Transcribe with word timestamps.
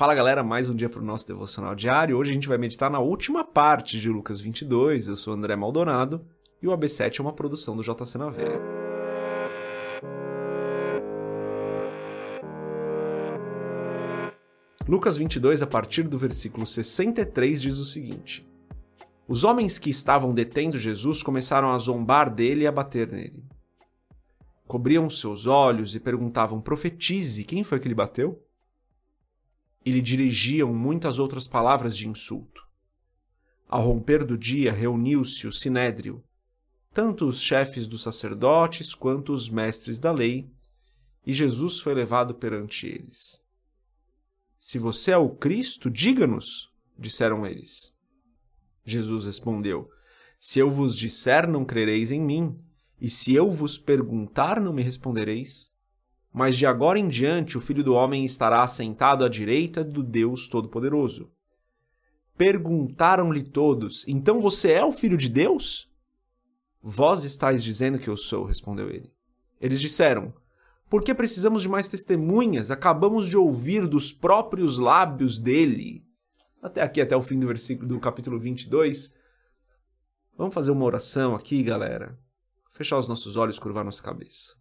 Fala 0.00 0.14
galera, 0.14 0.42
mais 0.42 0.66
um 0.66 0.74
dia 0.74 0.88
para 0.88 1.02
o 1.02 1.04
nosso 1.04 1.26
devocional 1.26 1.74
diário. 1.74 2.16
Hoje 2.16 2.30
a 2.30 2.32
gente 2.32 2.48
vai 2.48 2.56
meditar 2.56 2.90
na 2.90 3.00
última 3.00 3.44
parte 3.44 4.00
de 4.00 4.08
Lucas 4.08 4.40
22. 4.40 5.08
Eu 5.08 5.14
sou 5.14 5.34
André 5.34 5.54
Maldonado 5.54 6.24
e 6.62 6.66
o 6.66 6.70
AB7 6.70 7.18
é 7.18 7.22
uma 7.22 7.34
produção 7.34 7.76
do 7.76 7.82
JC 7.82 8.16
na 8.16 8.30
Veia. 8.30 8.58
Lucas 14.88 15.18
22, 15.18 15.60
a 15.60 15.66
partir 15.66 16.04
do 16.04 16.16
versículo 16.16 16.66
63, 16.66 17.60
diz 17.60 17.76
o 17.76 17.84
seguinte: 17.84 18.48
Os 19.28 19.44
homens 19.44 19.78
que 19.78 19.90
estavam 19.90 20.32
detendo 20.32 20.78
Jesus 20.78 21.22
começaram 21.22 21.72
a 21.72 21.76
zombar 21.76 22.34
dele 22.34 22.62
e 22.62 22.66
a 22.66 22.72
bater 22.72 23.12
nele. 23.12 23.44
Cobriam 24.66 25.10
seus 25.10 25.44
olhos 25.46 25.94
e 25.94 26.00
perguntavam: 26.00 26.58
Profetize, 26.58 27.44
quem 27.44 27.62
foi 27.62 27.78
que 27.78 27.86
lhe 27.86 27.94
bateu? 27.94 28.42
E 29.84 29.90
lhe 29.90 30.02
dirigiam 30.02 30.74
muitas 30.74 31.18
outras 31.18 31.48
palavras 31.48 31.96
de 31.96 32.08
insulto. 32.08 32.62
Ao 33.68 33.82
romper 33.82 34.24
do 34.24 34.36
dia, 34.36 34.72
reuniu-se 34.72 35.46
o 35.46 35.52
sinédrio, 35.52 36.22
tanto 36.92 37.26
os 37.26 37.40
chefes 37.40 37.86
dos 37.86 38.02
sacerdotes 38.02 38.94
quanto 38.94 39.32
os 39.32 39.48
mestres 39.48 39.98
da 39.98 40.10
lei, 40.10 40.50
e 41.24 41.32
Jesus 41.32 41.80
foi 41.80 41.94
levado 41.94 42.34
perante 42.34 42.86
eles. 42.86 43.40
Se 44.58 44.78
você 44.78 45.12
é 45.12 45.16
o 45.16 45.30
Cristo, 45.30 45.90
diga-nos, 45.90 46.68
disseram 46.98 47.46
eles. 47.46 47.92
Jesus 48.84 49.24
respondeu: 49.24 49.88
Se 50.38 50.58
eu 50.58 50.70
vos 50.70 50.96
disser, 50.96 51.48
não 51.48 51.64
crereis 51.64 52.10
em 52.10 52.20
mim, 52.20 52.58
e 53.00 53.08
se 53.08 53.34
eu 53.34 53.50
vos 53.50 53.78
perguntar, 53.78 54.60
não 54.60 54.72
me 54.72 54.82
respondereis. 54.82 55.69
Mas 56.32 56.56
de 56.56 56.64
agora 56.64 56.98
em 56.98 57.08
diante 57.08 57.58
o 57.58 57.60
Filho 57.60 57.82
do 57.82 57.94
Homem 57.94 58.24
estará 58.24 58.62
assentado 58.62 59.24
à 59.24 59.28
direita 59.28 59.82
do 59.82 60.02
Deus 60.02 60.48
Todo-Poderoso. 60.48 61.30
Perguntaram-lhe 62.36 63.42
todos: 63.42 64.06
Então 64.06 64.40
você 64.40 64.72
é 64.72 64.84
o 64.84 64.92
Filho 64.92 65.16
de 65.16 65.28
Deus? 65.28 65.90
Vós 66.82 67.24
estáis 67.24 67.62
dizendo 67.62 67.98
que 67.98 68.08
eu 68.08 68.16
sou, 68.16 68.44
respondeu 68.44 68.88
ele. 68.88 69.12
Eles 69.60 69.80
disseram: 69.80 70.32
Por 70.88 71.02
que 71.02 71.12
precisamos 71.14 71.62
de 71.62 71.68
mais 71.68 71.88
testemunhas? 71.88 72.70
Acabamos 72.70 73.28
de 73.28 73.36
ouvir 73.36 73.86
dos 73.86 74.12
próprios 74.12 74.78
lábios 74.78 75.38
dele. 75.38 76.04
Até 76.62 76.82
aqui, 76.82 77.00
até 77.00 77.16
o 77.16 77.22
fim 77.22 77.38
do 77.38 77.46
versículo 77.46 77.88
do 77.88 77.98
capítulo 77.98 78.38
22. 78.38 79.12
Vamos 80.36 80.54
fazer 80.54 80.70
uma 80.70 80.84
oração 80.84 81.34
aqui, 81.34 81.62
galera. 81.62 82.18
Fechar 82.70 82.98
os 82.98 83.08
nossos 83.08 83.36
olhos, 83.36 83.58
curvar 83.58 83.84
nossa 83.84 84.02
cabeça. 84.02 84.59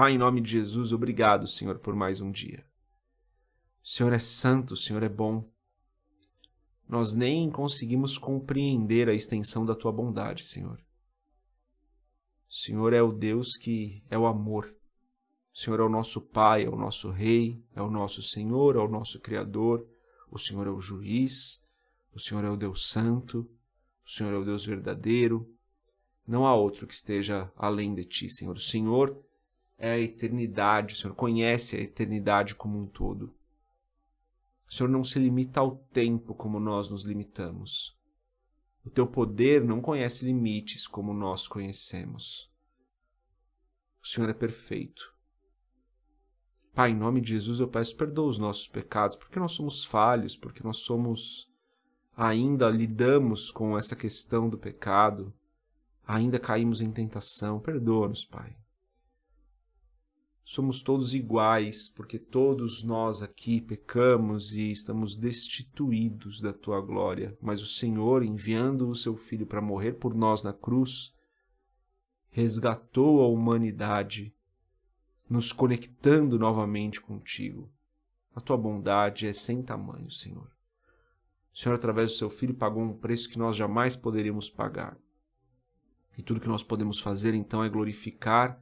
Pai, 0.00 0.14
em 0.14 0.16
nome 0.16 0.40
de 0.40 0.52
Jesus, 0.52 0.92
obrigado, 0.92 1.46
Senhor, 1.46 1.78
por 1.78 1.94
mais 1.94 2.22
um 2.22 2.30
dia. 2.30 2.64
O 3.84 3.86
Senhor 3.86 4.14
é 4.14 4.18
santo, 4.18 4.72
o 4.72 4.76
Senhor 4.76 5.02
é 5.02 5.10
bom. 5.10 5.46
Nós 6.88 7.14
nem 7.14 7.50
conseguimos 7.50 8.16
compreender 8.16 9.10
a 9.10 9.12
extensão 9.12 9.62
da 9.62 9.74
tua 9.74 9.92
bondade, 9.92 10.44
Senhor. 10.44 10.82
O 12.48 12.54
Senhor 12.54 12.94
é 12.94 13.02
o 13.02 13.12
Deus 13.12 13.58
que 13.58 14.02
é 14.08 14.16
o 14.16 14.24
amor. 14.24 14.74
O 15.54 15.58
Senhor 15.58 15.78
é 15.80 15.82
o 15.82 15.90
nosso 15.90 16.22
Pai, 16.22 16.64
é 16.64 16.70
o 16.70 16.76
nosso 16.76 17.10
Rei, 17.10 17.62
é 17.74 17.82
o 17.82 17.90
nosso 17.90 18.22
Senhor, 18.22 18.76
é 18.76 18.78
o 18.78 18.88
nosso 18.88 19.20
Criador. 19.20 19.86
O 20.30 20.38
Senhor 20.38 20.66
é 20.66 20.70
o 20.70 20.80
juiz. 20.80 21.62
O 22.14 22.18
Senhor 22.18 22.42
é 22.42 22.48
o 22.48 22.56
Deus 22.56 22.88
Santo. 22.88 23.40
O 24.02 24.10
Senhor 24.10 24.32
é 24.32 24.38
o 24.38 24.46
Deus 24.46 24.64
verdadeiro. 24.64 25.46
Não 26.26 26.46
há 26.46 26.54
outro 26.54 26.86
que 26.86 26.94
esteja 26.94 27.52
além 27.54 27.92
de 27.92 28.06
ti, 28.06 28.30
Senhor. 28.30 28.56
O 28.56 28.60
Senhor 28.60 29.22
é 29.80 29.92
a 29.92 29.98
eternidade, 29.98 30.94
o 30.94 30.96
Senhor 30.98 31.14
conhece 31.14 31.74
a 31.74 31.80
eternidade 31.80 32.54
como 32.54 32.78
um 32.78 32.86
todo. 32.86 33.34
O 34.68 34.74
Senhor 34.74 34.90
não 34.90 35.02
se 35.02 35.18
limita 35.18 35.58
ao 35.58 35.78
tempo 35.90 36.34
como 36.34 36.60
nós 36.60 36.90
nos 36.90 37.02
limitamos. 37.02 37.98
O 38.84 38.90
teu 38.90 39.06
poder 39.06 39.64
não 39.64 39.80
conhece 39.80 40.26
limites 40.26 40.86
como 40.86 41.14
nós 41.14 41.48
conhecemos. 41.48 42.52
O 44.02 44.06
Senhor 44.06 44.28
é 44.28 44.34
perfeito. 44.34 45.02
Pai, 46.74 46.90
em 46.90 46.96
nome 46.96 47.22
de 47.22 47.30
Jesus 47.30 47.58
eu 47.58 47.66
peço 47.66 47.96
perdão 47.96 48.26
os 48.26 48.38
nossos 48.38 48.68
pecados, 48.68 49.16
porque 49.16 49.40
nós 49.40 49.52
somos 49.52 49.84
falhos, 49.84 50.36
porque 50.36 50.62
nós 50.62 50.80
somos 50.80 51.48
ainda 52.14 52.68
lidamos 52.68 53.50
com 53.50 53.78
essa 53.78 53.96
questão 53.96 54.46
do 54.46 54.58
pecado, 54.58 55.32
ainda 56.06 56.38
caímos 56.38 56.82
em 56.82 56.92
tentação. 56.92 57.58
Perdoa-nos, 57.58 58.26
Pai 58.26 58.59
somos 60.44 60.82
todos 60.82 61.14
iguais, 61.14 61.88
porque 61.88 62.18
todos 62.18 62.82
nós 62.82 63.22
aqui 63.22 63.60
pecamos 63.60 64.52
e 64.52 64.72
estamos 64.72 65.16
destituídos 65.16 66.40
da 66.40 66.52
tua 66.52 66.80
glória. 66.80 67.36
Mas 67.40 67.62
o 67.62 67.66
Senhor, 67.66 68.24
enviando 68.24 68.88
o 68.88 68.94
seu 68.94 69.16
Filho 69.16 69.46
para 69.46 69.60
morrer 69.60 69.92
por 69.92 70.14
nós 70.14 70.42
na 70.42 70.52
cruz, 70.52 71.14
resgatou 72.30 73.22
a 73.22 73.28
humanidade, 73.28 74.34
nos 75.28 75.52
conectando 75.52 76.38
novamente 76.38 77.00
contigo. 77.00 77.70
A 78.34 78.40
tua 78.40 78.56
bondade 78.56 79.26
é 79.26 79.32
sem 79.32 79.62
tamanho, 79.62 80.10
Senhor. 80.10 80.50
O 81.52 81.58
Senhor, 81.58 81.74
através 81.74 82.10
do 82.10 82.16
seu 82.16 82.30
Filho, 82.30 82.54
pagou 82.54 82.82
um 82.82 82.96
preço 82.96 83.28
que 83.28 83.38
nós 83.38 83.56
jamais 83.56 83.96
poderíamos 83.96 84.48
pagar. 84.48 84.96
E 86.16 86.22
tudo 86.22 86.40
que 86.40 86.48
nós 86.48 86.62
podemos 86.62 87.00
fazer 87.00 87.34
então 87.34 87.62
é 87.64 87.68
glorificar 87.68 88.60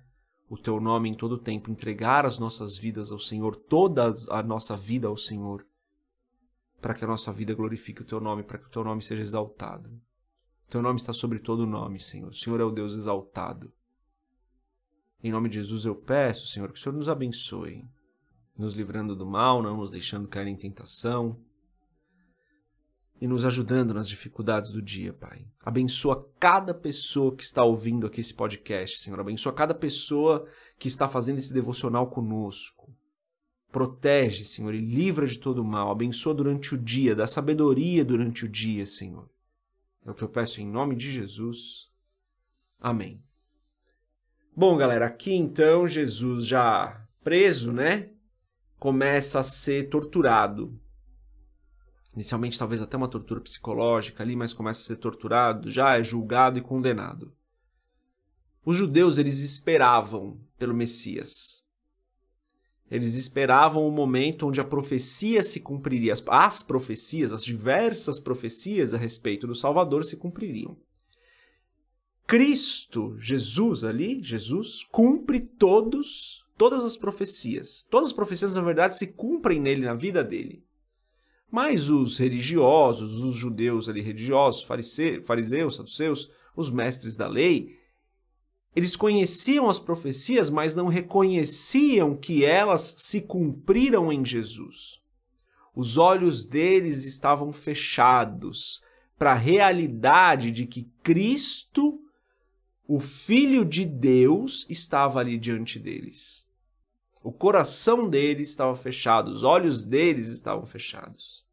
o 0.49 0.57
teu 0.57 0.81
nome 0.81 1.11
em 1.11 1.15
todo 1.15 1.33
o 1.33 1.39
tempo, 1.39 1.71
entregar 1.71 2.25
as 2.25 2.39
nossas 2.39 2.77
vidas 2.77 3.13
ao 3.13 3.19
Senhor, 3.19 3.55
toda 3.55 4.15
a 4.31 4.43
nossa 4.43 4.77
vida 4.77 5.07
ao 5.07 5.17
Senhor, 5.17 5.67
para 6.81 6.95
que 6.95 7.05
a 7.05 7.09
nossa 7.09 7.33
vida 7.33 7.55
glorifique 7.55 8.03
o 8.03 8.05
teu 8.05 8.21
nome, 8.21 8.43
para 8.43 8.59
que 8.59 8.67
o 8.67 8.71
teu 8.71 8.83
nome 8.83 9.03
seja 9.03 9.23
exaltado. 9.23 9.91
O 10.67 10.71
teu 10.71 10.81
nome 10.81 10.99
está 10.99 11.13
sobre 11.13 11.39
todo 11.39 11.67
nome, 11.67 11.99
Senhor. 11.99 12.31
O 12.31 12.35
Senhor 12.35 12.61
é 12.61 12.65
o 12.65 12.71
Deus 12.71 12.95
exaltado. 12.95 13.73
Em 15.23 15.33
nome 15.33 15.49
de 15.49 15.57
Jesus 15.57 15.85
eu 15.85 15.95
peço, 15.95 16.47
Senhor, 16.47 16.71
que 16.73 16.79
o 16.79 16.83
Senhor 16.83 16.95
nos 16.95 17.09
abençoe, 17.09 17.85
nos 18.57 18.75
livrando 18.75 19.17
do 19.17 19.27
mal, 19.27 19.63
não 19.63 19.77
nos 19.77 19.91
deixando 19.91 20.29
cair 20.29 20.47
em 20.47 20.57
tentação, 20.57 21.39
e 23.21 23.27
nos 23.27 23.45
ajudando 23.45 23.93
nas 23.93 24.09
dificuldades 24.09 24.71
do 24.71 24.81
dia, 24.81 25.13
Pai. 25.13 25.45
Abençoa 25.61 26.29
cada 26.39 26.73
pessoa 26.73 27.35
que 27.35 27.43
está 27.43 27.65
ouvindo 27.65 28.07
aqui 28.07 28.21
esse 28.21 28.33
podcast, 28.33 29.01
Senhor. 29.01 29.19
Abençoa 29.19 29.53
cada 29.53 29.75
pessoa 29.75 30.47
que 30.79 30.89
está 30.89 31.09
fazendo 31.09 31.39
esse 31.39 31.53
devocional 31.53 32.09
conosco. 32.09 32.95
Protege, 33.73 34.45
Senhor, 34.45 34.73
e 34.73 34.81
livra 34.81 35.27
de 35.27 35.39
todo 35.39 35.65
mal. 35.65 35.91
Abençoa 35.91 36.33
durante 36.33 36.75
o 36.75 36.79
dia, 36.79 37.15
dá 37.15 37.27
sabedoria 37.27 38.05
durante 38.05 38.45
o 38.45 38.49
dia, 38.49 38.87
Senhor. 38.87 39.29
É 40.07 40.11
o 40.11 40.15
que 40.15 40.23
eu 40.23 40.29
peço 40.29 40.61
em 40.61 40.67
nome 40.67 40.95
de 40.95 41.13
Jesus. 41.13 41.91
Amém. 42.81 43.23
Bom, 44.57 44.77
galera, 44.77 45.07
aqui 45.07 45.35
então 45.35 45.87
Jesus 45.87 46.47
já 46.47 47.07
preso, 47.23 47.73
né? 47.73 48.11
Começa 48.79 49.41
a 49.41 49.45
ser 49.45 49.89
torturado 49.89 50.81
Inicialmente, 52.19 52.59
talvez 52.59 52.83
até 52.83 52.97
uma 52.97 53.07
tortura 53.07 53.41
psicológica 53.41 54.25
ali, 54.25 54.35
mas 54.35 54.53
começa 54.53 54.81
a 54.81 54.85
ser 54.87 54.97
torturado, 54.97 55.71
já 55.71 55.97
é 55.97 56.03
julgado 56.03 56.59
e 56.59 56.63
condenado. 56.63 57.33
Os 58.65 58.77
judeus, 58.77 59.19
eles 59.19 59.39
esperavam 59.39 60.37
pelo 60.59 60.75
Messias. 60.75 61.63
Eles 62.91 63.15
esperavam 63.15 63.87
o 63.87 63.93
momento 63.93 64.49
onde 64.49 64.61
a 64.61 64.65
profecia 64.65 65.45
se 65.45 65.61
cumpriria. 65.61 66.13
As, 66.13 66.21
as 66.27 66.61
profecias, 66.61 67.33
as 67.33 67.45
diversas 67.45 68.19
profecias 68.19 68.95
a 68.95 68.99
respeito 68.99 69.47
do 69.47 69.55
Salvador 69.55 70.05
se 70.05 70.17
cumpririam. 70.17 70.77
Cristo, 72.27 73.17
Jesus 73.21 73.85
ali, 73.85 74.21
Jesus, 74.25 74.83
cumpre 74.91 75.39
todos, 75.39 76.45
todas 76.57 76.83
as 76.85 76.97
profecias. 76.97 77.87
Todas 77.89 78.09
as 78.09 78.13
profecias, 78.13 78.57
na 78.57 78.63
verdade, 78.63 78.99
se 78.99 79.07
cumprem 79.07 79.61
nele, 79.61 79.87
na 79.87 79.95
vida 79.95 80.25
dele. 80.25 80.67
Mas 81.51 81.89
os 81.89 82.19
religiosos, 82.19 83.25
os 83.25 83.35
judeus 83.35 83.89
ali 83.89 84.03
religiosos, 84.03 84.63
fariseus, 84.63 85.77
saduceus, 85.77 86.31
os 86.55 86.71
mestres 86.71 87.17
da 87.17 87.27
lei, 87.27 87.79
eles 88.77 88.95
conheciam 88.95 89.69
as 89.69 89.79
profecias, 89.79 90.51
mas 90.51 90.75
não 90.75 90.87
reconheciam 90.87 92.15
que 92.15 92.45
elas 92.45 92.95
se 92.99 93.23
cumpriram 93.23 94.13
em 94.13 94.25
Jesus. 94.25 95.01
Os 95.75 95.97
olhos 95.97 96.45
deles 96.45 97.05
estavam 97.05 97.53
fechados 97.53 98.83
para 99.17 99.33
a 99.33 99.37
realidade 99.37 100.51
de 100.51 100.67
que 100.67 100.91
Cristo, 101.03 101.99
o 102.87 103.01
Filho 103.01 103.65
de 103.65 103.85
Deus, 103.85 104.67
estava 104.69 105.19
ali 105.21 105.39
diante 105.39 105.79
deles. 105.79 106.49
O 107.23 107.33
coração 107.33 108.09
deles 108.09 108.51
estava 108.51 108.77
fechado, 108.77 109.31
os 109.31 109.43
olhos 109.43 109.85
deles 109.85 110.29
estavam 110.29 110.65
fechados. 110.67 111.48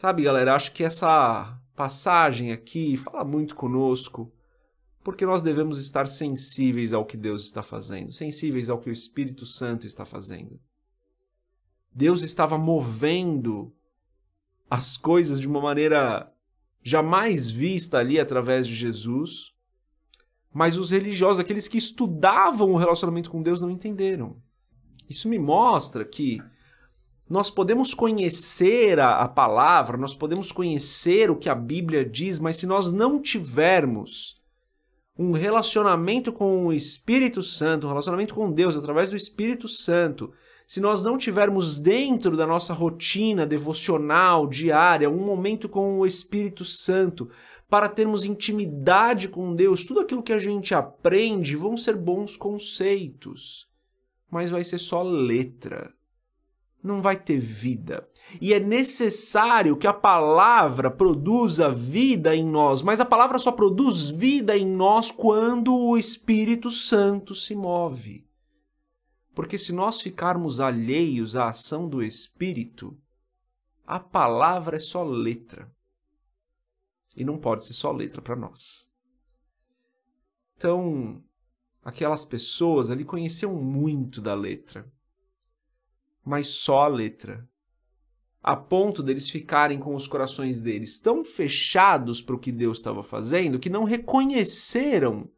Sabe, 0.00 0.22
galera, 0.22 0.54
acho 0.54 0.72
que 0.72 0.82
essa 0.82 1.60
passagem 1.76 2.52
aqui 2.52 2.96
fala 2.96 3.22
muito 3.22 3.54
conosco, 3.54 4.32
porque 5.04 5.26
nós 5.26 5.42
devemos 5.42 5.76
estar 5.76 6.08
sensíveis 6.08 6.94
ao 6.94 7.04
que 7.04 7.18
Deus 7.18 7.44
está 7.44 7.62
fazendo, 7.62 8.10
sensíveis 8.10 8.70
ao 8.70 8.78
que 8.78 8.88
o 8.88 8.92
Espírito 8.94 9.44
Santo 9.44 9.86
está 9.86 10.06
fazendo. 10.06 10.58
Deus 11.92 12.22
estava 12.22 12.56
movendo 12.56 13.74
as 14.70 14.96
coisas 14.96 15.38
de 15.38 15.46
uma 15.46 15.60
maneira 15.60 16.32
jamais 16.82 17.50
vista 17.50 17.98
ali 17.98 18.18
através 18.18 18.66
de 18.66 18.74
Jesus, 18.74 19.52
mas 20.50 20.78
os 20.78 20.92
religiosos, 20.92 21.40
aqueles 21.40 21.68
que 21.68 21.76
estudavam 21.76 22.70
o 22.70 22.78
relacionamento 22.78 23.30
com 23.30 23.42
Deus, 23.42 23.60
não 23.60 23.70
entenderam. 23.70 24.42
Isso 25.10 25.28
me 25.28 25.38
mostra 25.38 26.06
que 26.06 26.40
nós 27.30 27.48
podemos 27.48 27.94
conhecer 27.94 28.98
a, 28.98 29.20
a, 29.20 29.28
palavra, 29.28 29.96
nós 29.96 30.12
podemos 30.12 30.50
conhecer 30.50 31.30
o 31.30 31.36
que 31.36 31.48
a 31.48 31.54
Bíblia 31.54 32.04
diz, 32.04 32.40
mas 32.40 32.56
se 32.56 32.66
nós 32.66 32.90
não 32.90 33.22
tivermos 33.22 34.42
um 35.16 35.30
relacionamento 35.30 36.32
com 36.32 36.66
o 36.66 36.72
Espírito 36.72 37.40
Santo, 37.40 37.86
um 37.86 37.90
relacionamento 37.90 38.34
com 38.34 38.50
Deus 38.50 38.76
através 38.76 39.08
do 39.08 39.16
Espírito 39.16 39.68
Santo, 39.68 40.32
se 40.66 40.80
nós 40.80 41.04
não 41.04 41.16
tivermos 41.16 41.78
dentro 41.78 42.36
da 42.36 42.44
nossa 42.48 42.74
rotina 42.74 43.46
devocional 43.46 44.48
diária 44.48 45.08
um 45.08 45.24
momento 45.24 45.68
com 45.68 46.00
o 46.00 46.06
Espírito 46.06 46.64
Santo 46.64 47.30
para 47.68 47.88
termos 47.88 48.24
intimidade 48.24 49.28
com 49.28 49.54
Deus, 49.54 49.84
tudo 49.84 50.00
aquilo 50.00 50.22
que 50.22 50.32
a 50.32 50.38
gente 50.38 50.74
aprende 50.74 51.54
vão 51.54 51.76
ser 51.76 51.96
bons 51.96 52.36
conceitos, 52.36 53.68
mas 54.28 54.50
vai 54.50 54.64
ser 54.64 54.78
só 54.78 55.00
letra. 55.04 55.94
Não 56.82 57.02
vai 57.02 57.16
ter 57.16 57.38
vida. 57.38 58.08
E 58.40 58.54
é 58.54 58.60
necessário 58.60 59.76
que 59.76 59.86
a 59.86 59.92
palavra 59.92 60.90
produza 60.90 61.70
vida 61.70 62.34
em 62.34 62.44
nós, 62.44 62.82
mas 62.82 63.00
a 63.00 63.04
palavra 63.04 63.38
só 63.38 63.52
produz 63.52 64.10
vida 64.10 64.56
em 64.56 64.66
nós 64.66 65.10
quando 65.10 65.74
o 65.74 65.96
Espírito 65.96 66.70
Santo 66.70 67.34
se 67.34 67.54
move. 67.54 68.26
Porque 69.34 69.58
se 69.58 69.72
nós 69.72 70.00
ficarmos 70.00 70.58
alheios 70.58 71.36
à 71.36 71.48
ação 71.48 71.88
do 71.88 72.02
Espírito, 72.02 72.96
a 73.86 73.98
palavra 73.98 74.76
é 74.76 74.80
só 74.80 75.02
letra. 75.02 75.70
E 77.16 77.24
não 77.24 77.38
pode 77.38 77.66
ser 77.66 77.74
só 77.74 77.90
letra 77.90 78.22
para 78.22 78.36
nós. 78.36 78.88
Então, 80.56 81.22
aquelas 81.82 82.24
pessoas 82.24 82.90
ali 82.90 83.04
conheciam 83.04 83.54
muito 83.54 84.20
da 84.20 84.34
letra, 84.34 84.90
mas 86.24 86.48
só 86.48 86.80
a 86.80 86.88
letra. 86.88 87.48
A 88.42 88.56
ponto 88.56 89.02
deles 89.02 89.28
ficarem 89.28 89.78
com 89.78 89.94
os 89.94 90.06
corações 90.06 90.60
deles 90.60 90.98
tão 90.98 91.22
fechados 91.22 92.22
para 92.22 92.34
o 92.34 92.38
que 92.38 92.50
Deus 92.50 92.78
estava 92.78 93.02
fazendo 93.02 93.58
que 93.58 93.68
não 93.68 93.84
reconheceram 93.84 95.30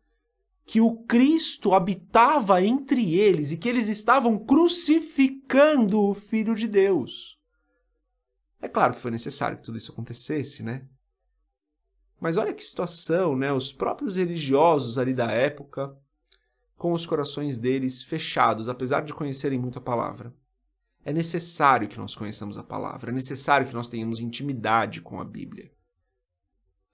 que 0.64 0.80
o 0.80 1.02
Cristo 1.04 1.74
habitava 1.74 2.62
entre 2.62 3.16
eles 3.16 3.50
e 3.50 3.56
que 3.56 3.68
eles 3.68 3.88
estavam 3.88 4.38
crucificando 4.38 6.00
o 6.00 6.14
Filho 6.14 6.54
de 6.54 6.68
Deus. 6.68 7.38
É 8.60 8.68
claro 8.68 8.94
que 8.94 9.00
foi 9.00 9.10
necessário 9.10 9.56
que 9.56 9.62
tudo 9.64 9.76
isso 9.76 9.90
acontecesse, 9.90 10.62
né? 10.62 10.86
Mas 12.20 12.36
olha 12.36 12.54
que 12.54 12.62
situação, 12.62 13.36
né? 13.36 13.52
Os 13.52 13.72
próprios 13.72 14.14
religiosos 14.14 14.96
ali 14.96 15.12
da 15.12 15.28
época, 15.32 15.96
com 16.76 16.92
os 16.92 17.04
corações 17.04 17.58
deles 17.58 18.04
fechados, 18.04 18.68
apesar 18.68 19.02
de 19.02 19.12
conhecerem 19.12 19.58
muito 19.58 19.80
a 19.80 19.82
palavra. 19.82 20.32
É 21.04 21.12
necessário 21.12 21.88
que 21.88 21.98
nós 21.98 22.14
conheçamos 22.14 22.56
a 22.56 22.62
palavra, 22.62 23.10
é 23.10 23.14
necessário 23.14 23.66
que 23.66 23.74
nós 23.74 23.88
tenhamos 23.88 24.20
intimidade 24.20 25.00
com 25.00 25.20
a 25.20 25.24
Bíblia. 25.24 25.70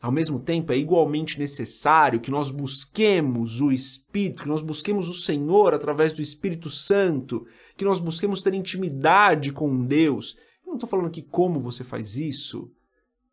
Ao 0.01 0.13
mesmo 0.13 0.41
tempo, 0.41 0.73
é 0.73 0.79
igualmente 0.79 1.39
necessário 1.39 2.21
que 2.21 2.31
nós 2.31 2.51
busquemos 2.51 3.61
o 3.61 3.73
Espírito, 3.73 4.45
que 4.45 4.49
nós 4.49 4.63
busquemos 4.63 5.09
o 5.09 5.15
Senhor 5.15 5.75
através 5.75 6.13
do 6.13 6.23
Espírito 6.23 6.71
Santo, 6.71 7.45
que 7.77 7.85
nós 7.85 7.99
busquemos 7.99 8.41
ter 8.41 8.55
intimidade 8.55 9.53
com 9.53 9.85
Deus. 9.85 10.37
Eu 10.65 10.69
não 10.69 10.75
estou 10.75 10.89
falando 10.89 11.09
aqui 11.09 11.21
como 11.21 11.61
você 11.61 11.83
faz 11.83 12.17
isso, 12.17 12.71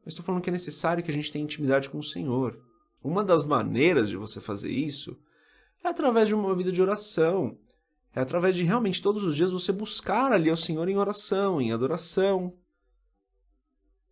mas 0.04 0.14
estou 0.14 0.26
falando 0.26 0.42
que 0.42 0.50
é 0.50 0.54
necessário 0.54 1.04
que 1.04 1.12
a 1.12 1.14
gente 1.14 1.32
tenha 1.32 1.46
intimidade 1.46 1.88
com 1.88 2.00
o 2.00 2.04
Senhor. 2.04 2.60
Uma 3.04 3.24
das 3.24 3.46
maneiras 3.46 4.10
de 4.10 4.18
você 4.18 4.42
fazer 4.42 4.72
isso 4.72 5.16
é 5.84 5.88
através 5.88 6.28
de 6.28 6.34
uma 6.34 6.56
vida 6.56 6.72
de 6.72 6.82
oração. 6.82 7.56
É 8.16 8.22
através 8.22 8.56
de 8.56 8.64
realmente 8.64 9.02
todos 9.02 9.24
os 9.24 9.36
dias 9.36 9.52
você 9.52 9.74
buscar 9.74 10.32
ali 10.32 10.50
ao 10.50 10.56
Senhor 10.56 10.88
em 10.88 10.98
oração, 10.98 11.60
em 11.60 11.74
adoração. 11.74 12.54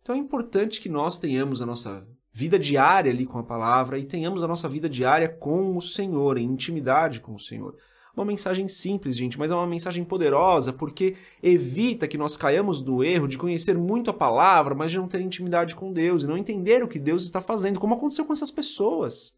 Então 0.02 0.14
é 0.14 0.18
importante 0.18 0.78
que 0.82 0.90
nós 0.90 1.18
tenhamos 1.18 1.62
a 1.62 1.66
nossa 1.66 2.06
vida 2.30 2.58
diária 2.58 3.10
ali 3.10 3.24
com 3.24 3.38
a 3.38 3.42
palavra 3.42 3.98
e 3.98 4.04
tenhamos 4.04 4.42
a 4.42 4.48
nossa 4.48 4.68
vida 4.68 4.90
diária 4.90 5.28
com 5.28 5.74
o 5.74 5.80
Senhor, 5.80 6.36
em 6.36 6.44
intimidade 6.44 7.18
com 7.18 7.34
o 7.34 7.40
Senhor. 7.40 7.78
Uma 8.14 8.26
mensagem 8.26 8.68
simples, 8.68 9.16
gente, 9.16 9.38
mas 9.38 9.50
é 9.50 9.54
uma 9.54 9.66
mensagem 9.66 10.04
poderosa 10.04 10.70
porque 10.70 11.16
evita 11.42 12.06
que 12.06 12.18
nós 12.18 12.36
caiamos 12.36 12.82
no 12.82 13.02
erro 13.02 13.26
de 13.26 13.38
conhecer 13.38 13.78
muito 13.78 14.10
a 14.10 14.14
palavra, 14.14 14.74
mas 14.74 14.90
de 14.90 14.98
não 14.98 15.08
ter 15.08 15.22
intimidade 15.22 15.74
com 15.74 15.90
Deus 15.92 16.22
e 16.22 16.26
não 16.26 16.36
entender 16.36 16.84
o 16.84 16.88
que 16.88 16.98
Deus 16.98 17.24
está 17.24 17.40
fazendo, 17.40 17.80
como 17.80 17.94
aconteceu 17.94 18.26
com 18.26 18.34
essas 18.34 18.50
pessoas 18.50 19.34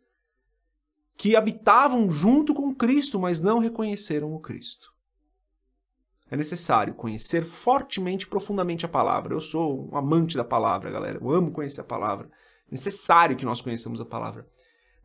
que 1.16 1.34
habitavam 1.34 2.10
junto 2.10 2.54
com 2.54 2.74
Cristo, 2.74 3.18
mas 3.18 3.40
não 3.40 3.58
reconheceram 3.58 4.34
o 4.34 4.40
Cristo. 4.40 4.94
É 6.30 6.36
necessário 6.36 6.94
conhecer 6.94 7.44
fortemente, 7.44 8.26
profundamente 8.26 8.84
a 8.84 8.88
palavra. 8.88 9.32
Eu 9.32 9.40
sou 9.40 9.88
um 9.90 9.96
amante 9.96 10.36
da 10.36 10.44
palavra, 10.44 10.90
galera. 10.90 11.18
Eu 11.20 11.30
amo 11.30 11.52
conhecer 11.52 11.80
a 11.80 11.84
palavra 11.84 12.28
necessário 12.70 13.36
que 13.36 13.44
nós 13.44 13.60
conheçamos 13.60 14.00
a 14.00 14.04
palavra. 14.04 14.46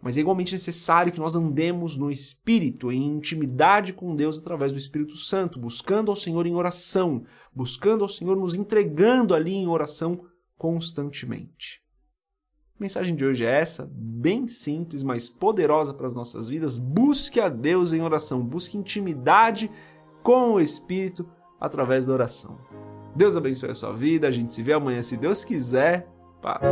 Mas 0.02 0.18
é 0.18 0.22
igualmente 0.22 0.54
necessário 0.54 1.12
que 1.12 1.20
nós 1.20 1.36
andemos 1.36 1.96
no 1.96 2.10
Espírito, 2.10 2.92
em 2.92 3.04
intimidade 3.04 3.94
com 3.94 4.16
Deus 4.16 4.40
através 4.40 4.72
do 4.72 4.80
Espírito 4.80 5.16
Santo, 5.16 5.60
buscando 5.60 6.10
ao 6.10 6.16
Senhor 6.16 6.48
em 6.48 6.56
oração, 6.56 7.24
buscando 7.54 8.04
ao 8.04 8.10
Senhor 8.10 8.36
nos 8.36 8.56
entregando 8.56 9.36
ali 9.36 9.54
em 9.54 9.68
oração 9.68 10.26
constantemente. 10.58 11.82
A 12.82 12.84
mensagem 12.84 13.16
de 13.16 13.24
hoje 13.24 13.46
é 13.46 13.60
essa, 13.60 13.88
bem 13.94 14.48
simples, 14.48 15.04
mas 15.04 15.30
poderosa 15.30 15.94
para 15.94 16.08
as 16.08 16.16
nossas 16.16 16.50
vidas. 16.50 16.80
Busque 16.80 17.40
a 17.40 17.48
Deus 17.48 17.94
em 17.94 18.02
oração, 18.02 18.44
busque 18.44 18.76
intimidade 18.76 19.70
com 20.24 20.54
o 20.54 20.60
Espírito 20.60 21.30
através 21.60 22.08
da 22.08 22.14
oração. 22.14 22.58
Deus 23.16 23.38
abençoe 23.38 23.70
a 23.70 23.76
sua 23.76 23.94
vida, 23.94 24.28
a 24.28 24.32
gente 24.32 24.52
se 24.52 24.64
vê 24.64 24.74
amanhã 24.74 25.00
se 25.04 25.16
Deus 25.16 25.46
quiser. 25.46 26.08
Paz. 26.42 26.66